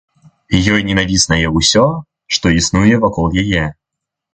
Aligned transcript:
Ёй 0.75 0.81
ненавіснае 0.87 1.47
усё, 1.61 1.85
што 2.39 2.57
існуе 2.59 2.95
вакол 3.09 3.41
яе. 3.45 3.73